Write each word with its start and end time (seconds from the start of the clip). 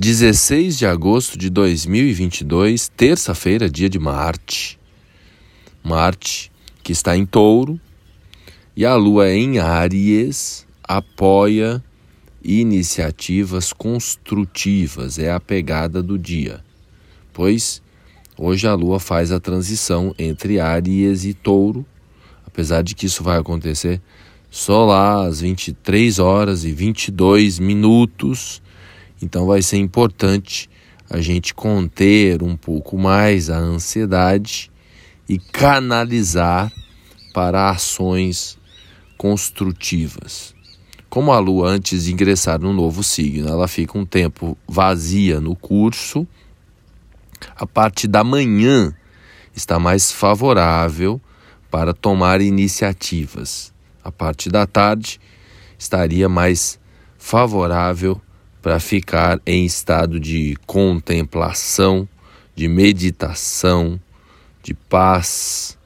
16 0.00 0.78
de 0.78 0.86
agosto 0.86 1.36
de 1.36 1.50
2022, 1.50 2.88
terça-feira, 2.88 3.68
dia 3.68 3.86
de 3.86 3.98
Marte. 3.98 4.80
Marte, 5.84 6.50
que 6.82 6.90
está 6.90 7.14
em 7.14 7.26
Touro, 7.26 7.78
e 8.74 8.86
a 8.86 8.94
Lua 8.94 9.30
em 9.30 9.58
Áries, 9.58 10.66
apoia 10.82 11.84
iniciativas 12.42 13.74
construtivas, 13.74 15.18
é 15.18 15.30
a 15.30 15.38
pegada 15.38 16.02
do 16.02 16.18
dia. 16.18 16.64
Pois 17.30 17.82
hoje 18.38 18.66
a 18.66 18.72
Lua 18.72 18.98
faz 18.98 19.30
a 19.30 19.38
transição 19.38 20.14
entre 20.18 20.58
Áries 20.58 21.26
e 21.26 21.34
Touro, 21.34 21.84
apesar 22.46 22.80
de 22.80 22.94
que 22.94 23.04
isso 23.04 23.22
vai 23.22 23.36
acontecer 23.36 24.00
só 24.50 24.86
lá 24.86 25.26
às 25.26 25.42
23 25.42 26.18
horas 26.18 26.64
e 26.64 26.72
22 26.72 27.58
minutos 27.58 28.62
então 29.20 29.46
vai 29.46 29.62
ser 29.62 29.76
importante 29.76 30.68
a 31.08 31.20
gente 31.20 31.52
conter 31.52 32.42
um 32.42 32.56
pouco 32.56 32.96
mais 32.96 33.50
a 33.50 33.58
ansiedade 33.58 34.70
e 35.28 35.38
canalizar 35.38 36.72
para 37.34 37.70
ações 37.70 38.58
construtivas. 39.16 40.54
Como 41.08 41.32
a 41.32 41.38
lua 41.38 41.68
antes 41.68 42.04
de 42.04 42.12
ingressar 42.12 42.60
no 42.60 42.72
novo 42.72 43.02
signo, 43.02 43.48
ela 43.48 43.66
fica 43.66 43.98
um 43.98 44.06
tempo 44.06 44.56
vazia 44.68 45.40
no 45.40 45.56
curso, 45.56 46.26
a 47.56 47.66
parte 47.66 48.06
da 48.06 48.22
manhã 48.22 48.94
está 49.54 49.78
mais 49.78 50.12
favorável 50.12 51.20
para 51.70 51.92
tomar 51.92 52.40
iniciativas. 52.40 53.72
A 54.04 54.12
parte 54.12 54.48
da 54.48 54.66
tarde 54.66 55.20
estaria 55.78 56.28
mais 56.28 56.78
favorável 57.18 58.20
para 58.62 58.78
ficar 58.78 59.40
em 59.46 59.64
estado 59.64 60.20
de 60.20 60.56
contemplação, 60.66 62.08
de 62.54 62.68
meditação, 62.68 63.98
de 64.62 64.74
paz, 64.74 65.78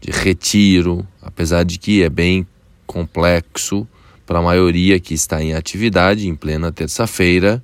de 0.00 0.10
retiro, 0.10 1.06
apesar 1.22 1.64
de 1.64 1.78
que 1.78 2.02
é 2.02 2.10
bem 2.10 2.46
complexo 2.86 3.88
para 4.26 4.38
a 4.38 4.42
maioria 4.42 5.00
que 5.00 5.14
está 5.14 5.42
em 5.42 5.54
atividade 5.54 6.28
em 6.28 6.34
plena 6.34 6.70
terça-feira 6.70 7.62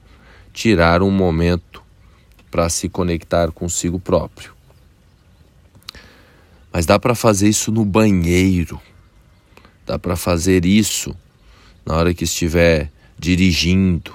tirar 0.53 1.03
um 1.03 1.11
momento 1.11 1.83
para 2.51 2.69
se 2.69 2.89
conectar 2.89 3.53
consigo 3.53 4.01
próprio. 4.01 4.53
Mas 6.73 6.87
dá 6.87 6.99
para 6.99 7.15
fazer 7.15 7.49
isso 7.49 7.71
no 7.71 7.85
banheiro. 7.85 8.81
Dá 9.87 9.99
para 9.99 10.17
fazer 10.17 10.65
isso 10.65 11.15
na 11.85 11.95
hora 11.95 12.15
que 12.15 12.25
estiver 12.25 12.91
dirigindo, 13.19 14.15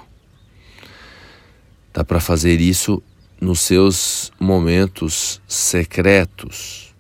Dá 1.96 2.04
para 2.04 2.20
fazer 2.20 2.60
isso 2.60 3.02
nos 3.40 3.62
seus 3.62 4.30
momentos 4.38 5.42
secretos. 5.48 6.94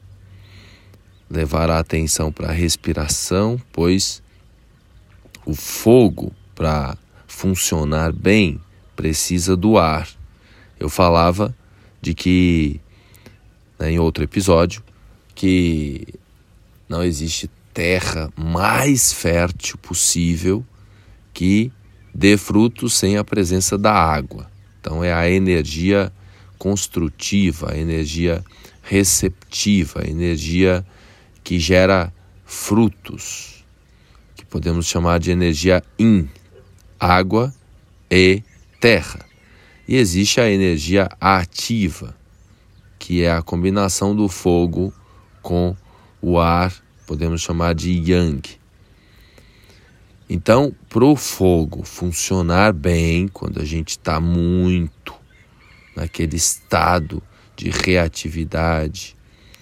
Levar 1.29 1.69
a 1.69 1.79
atenção 1.79 2.31
para 2.31 2.47
a 2.47 2.53
respiração, 2.53 3.61
pois 3.73 4.23
o 5.45 5.53
fogo, 5.53 6.31
para 6.55 6.97
funcionar 7.27 8.13
bem, 8.13 8.57
precisa 8.95 9.57
do 9.57 9.77
ar. 9.77 10.07
Eu 10.79 10.87
falava 10.87 11.53
de 12.01 12.13
que, 12.13 12.79
né, 13.77 13.91
em 13.91 13.99
outro 13.99 14.23
episódio, 14.23 14.81
que 15.35 16.07
não 16.87 17.03
existe 17.03 17.51
terra 17.73 18.31
mais 18.33 19.11
fértil 19.11 19.77
possível 19.77 20.65
que 21.33 21.69
dê 22.13 22.37
frutos 22.37 22.93
sem 22.93 23.17
a 23.17 23.25
presença 23.25 23.77
da 23.77 23.91
água. 23.91 24.54
Então 24.85 25.03
é 25.03 25.11
a 25.11 25.27
energia 25.27 26.13
construtiva, 26.59 27.71
a 27.71 27.75
energia 27.75 28.45
receptiva, 28.83 30.03
a 30.03 30.07
energia 30.07 30.85
que 31.43 31.59
gera 31.59 32.13
frutos, 32.45 33.65
que 34.35 34.45
podemos 34.45 34.85
chamar 34.85 35.19
de 35.19 35.31
energia 35.31 35.83
in, 35.97 36.29
água 36.99 37.51
e 38.11 38.43
terra. 38.79 39.25
E 39.87 39.95
existe 39.95 40.39
a 40.39 40.51
energia 40.51 41.09
ativa, 41.19 42.15
que 42.99 43.23
é 43.23 43.31
a 43.31 43.41
combinação 43.41 44.15
do 44.15 44.29
fogo 44.29 44.93
com 45.41 45.75
o 46.21 46.37
ar, 46.37 46.71
podemos 47.07 47.41
chamar 47.41 47.73
de 47.73 47.89
yang. 47.91 48.47
Então, 50.27 50.73
para 50.89 51.05
o 51.05 51.15
fogo 51.15 51.83
funcionar 51.83 52.73
bem, 52.73 53.27
quando 53.27 53.61
a 53.61 53.65
gente 53.65 53.89
está 53.89 54.19
muito 54.19 55.13
naquele 55.95 56.35
estado 56.35 57.21
de 57.55 57.69
reatividade, 57.69 59.15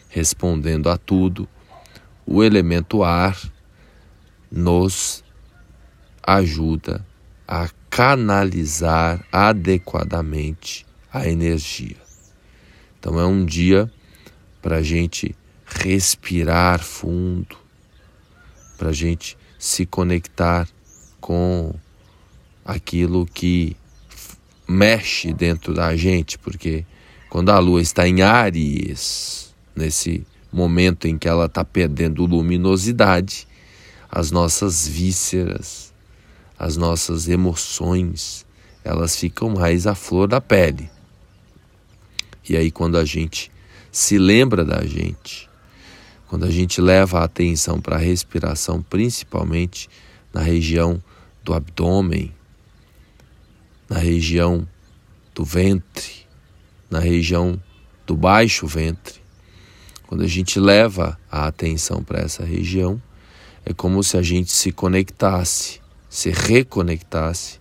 respondendo 0.08 0.90
a 0.90 0.98
tudo, 0.98 1.50
o 2.26 2.42
elemento 2.42 3.04
ar 3.04 3.38
nos 4.50 5.22
ajuda 6.26 7.06
a 7.46 7.70
canalizar 7.90 9.26
adequadamente 9.32 10.86
a 11.12 11.28
energia. 11.28 11.98
Então, 12.98 13.20
é 13.20 13.26
um 13.26 13.44
dia 13.44 13.92
para 14.62 14.78
a 14.78 14.82
gente 14.82 15.36
respirar 15.66 16.80
fundo, 16.82 17.58
para 18.78 18.90
a 18.90 18.94
gente 18.94 19.38
se 19.64 19.86
conectar 19.86 20.68
com 21.22 21.74
aquilo 22.66 23.26
que 23.26 23.78
mexe 24.68 25.32
dentro 25.32 25.74
da 25.74 25.96
gente, 25.96 26.38
porque 26.38 26.86
quando 27.30 27.50
a 27.50 27.60
lua 27.60 27.82
está 27.82 28.06
em 28.06 28.22
Áries, 28.22 29.56
nesse 29.74 30.28
momento 30.52 31.08
em 31.08 31.18
que 31.18 31.30
ela 31.30 31.46
está 31.46 31.64
perdendo 31.64 32.26
luminosidade, 32.26 33.48
as 34.12 34.32
nossas 34.32 34.86
vísceras, 34.86 35.94
as 36.60 36.76
nossas 36.76 37.30
emoções, 37.30 38.46
elas 38.84 39.16
ficam 39.16 39.52
mais 39.52 39.88
à 39.88 39.96
flor 39.96 40.28
da 40.28 40.42
pele. 40.42 40.92
E 42.50 42.58
aí, 42.58 42.70
quando 42.70 42.98
a 42.98 43.06
gente 43.06 43.50
se 43.90 44.18
lembra 44.18 44.66
da 44.66 44.86
gente, 44.86 45.50
quando 46.34 46.46
a 46.46 46.50
gente 46.50 46.82
leva 46.82 47.20
a 47.20 47.26
atenção 47.26 47.80
para 47.80 47.96
a 47.96 48.00
respiração, 48.00 48.82
principalmente 48.82 49.88
na 50.34 50.42
região 50.42 51.00
do 51.44 51.54
abdômen, 51.54 52.34
na 53.88 54.00
região 54.00 54.68
do 55.36 55.46
ventre, 55.46 56.26
na 56.90 56.98
região 56.98 57.62
do 58.08 58.16
baixo 58.16 58.66
ventre, 58.66 59.22
quando 60.08 60.24
a 60.24 60.28
gente 60.28 60.60
leva 60.60 61.20
a 61.32 61.46
atenção 61.46 62.04
para 62.04 62.22
essa 62.22 62.44
região, 62.44 63.00
é 63.64 63.72
como 63.72 64.04
se 64.04 64.18
a 64.18 64.24
gente 64.24 64.52
se 64.52 64.72
conectasse, 64.72 65.82
se 66.10 66.32
reconectasse 66.32 67.60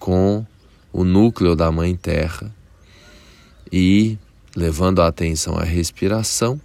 com 0.00 0.44
o 0.92 1.04
núcleo 1.04 1.54
da 1.54 1.70
Mãe 1.70 1.94
Terra 1.94 2.52
e 3.70 4.18
levando 4.56 5.00
a 5.00 5.06
atenção 5.06 5.56
à 5.56 5.62
respiração 5.62 6.60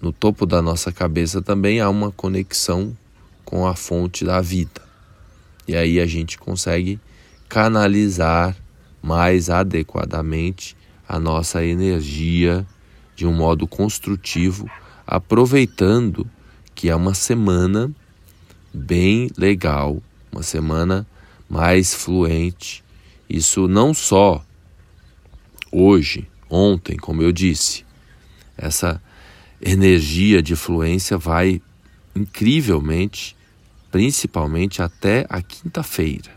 no 0.00 0.12
topo 0.12 0.46
da 0.46 0.60
nossa 0.60 0.92
cabeça 0.92 1.40
também 1.40 1.80
há 1.80 1.88
uma 1.88 2.10
conexão 2.10 2.96
com 3.44 3.66
a 3.66 3.74
fonte 3.74 4.24
da 4.24 4.40
vida. 4.40 4.82
E 5.66 5.74
aí 5.74 5.98
a 5.98 6.06
gente 6.06 6.38
consegue 6.38 7.00
canalizar 7.48 8.56
mais 9.02 9.48
adequadamente 9.48 10.76
a 11.08 11.18
nossa 11.18 11.64
energia 11.64 12.66
de 13.14 13.26
um 13.26 13.32
modo 13.32 13.66
construtivo, 13.66 14.68
aproveitando 15.06 16.28
que 16.74 16.90
é 16.90 16.96
uma 16.96 17.14
semana 17.14 17.90
bem 18.74 19.30
legal, 19.36 20.02
uma 20.30 20.42
semana 20.42 21.06
mais 21.48 21.94
fluente. 21.94 22.84
Isso 23.28 23.66
não 23.66 23.94
só 23.94 24.44
hoje, 25.72 26.28
ontem, 26.50 26.96
como 26.96 27.22
eu 27.22 27.32
disse, 27.32 27.84
essa 28.56 29.00
energia 29.60 30.42
de 30.42 30.54
fluência 30.54 31.16
vai 31.16 31.60
incrivelmente, 32.14 33.36
principalmente 33.90 34.82
até 34.82 35.26
a 35.28 35.42
quinta-feira. 35.42 36.30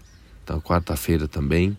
Então, 0.43 0.59
quarta-feira 0.59 1.27
também 1.27 1.77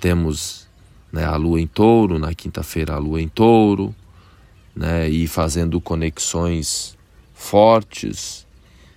temos 0.00 0.68
né, 1.12 1.24
a 1.24 1.36
lua 1.36 1.60
em 1.60 1.66
touro, 1.66 2.18
na 2.18 2.34
quinta-feira 2.34 2.94
a 2.94 2.98
lua 2.98 3.20
em 3.20 3.28
touro, 3.28 3.94
né, 4.74 5.08
e 5.08 5.26
fazendo 5.26 5.80
conexões 5.80 6.96
fortes 7.34 8.46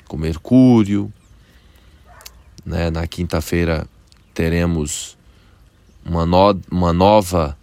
com 0.08 0.18
Mercúrio. 0.18 1.12
Né, 2.66 2.92
na 2.92 3.08
quinta-feira 3.08 3.88
teremos 4.34 5.18
uma, 6.06 6.26
no, 6.26 6.60
uma 6.70 6.94
nova 6.94 7.58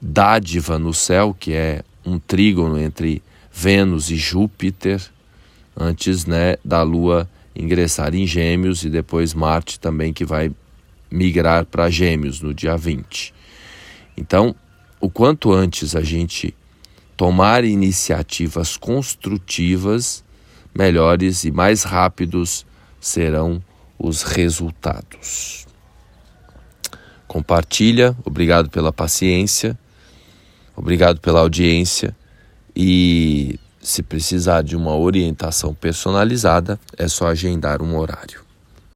dádiva 0.00 0.78
no 0.78 0.94
céu, 0.94 1.36
que 1.38 1.52
é 1.52 1.84
um 2.04 2.18
trígono 2.18 2.78
entre 2.78 3.22
Vênus 3.52 4.10
e 4.10 4.16
Júpiter, 4.16 5.00
antes 5.76 6.26
né, 6.26 6.56
da 6.64 6.82
Lua 6.82 7.28
ingressar 7.54 8.14
em 8.14 8.26
Gêmeos 8.26 8.84
e 8.84 8.90
depois 8.90 9.34
Marte 9.34 9.78
também 9.78 10.12
que 10.12 10.24
vai 10.24 10.52
migrar 11.10 11.66
para 11.66 11.90
Gêmeos 11.90 12.40
no 12.40 12.54
dia 12.54 12.76
20. 12.76 13.34
Então, 14.16 14.54
o 15.00 15.10
quanto 15.10 15.52
antes 15.52 15.96
a 15.96 16.02
gente 16.02 16.54
tomar 17.16 17.64
iniciativas 17.64 18.76
construtivas, 18.76 20.24
melhores 20.74 21.44
e 21.44 21.50
mais 21.50 21.82
rápidos 21.82 22.64
serão 23.00 23.62
os 23.98 24.22
resultados. 24.22 25.66
Compartilha, 27.26 28.16
obrigado 28.24 28.70
pela 28.70 28.92
paciência, 28.92 29.78
obrigado 30.80 31.20
pela 31.20 31.40
audiência 31.40 32.16
e 32.74 33.58
se 33.82 34.02
precisar 34.02 34.62
de 34.62 34.74
uma 34.74 34.96
orientação 34.96 35.74
personalizada, 35.74 36.80
é 36.96 37.06
só 37.06 37.28
agendar 37.28 37.82
um 37.82 37.96
horário. 37.96 38.49